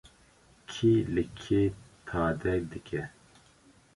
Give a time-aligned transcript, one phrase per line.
[0.71, 1.63] Kî li kê
[2.07, 3.03] tade dike?